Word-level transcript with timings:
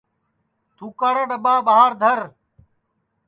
تُھوکاڑا 0.75 1.23
ڈؔٻا 1.29 1.53
ٻار 1.67 1.91
دھر 2.01 2.19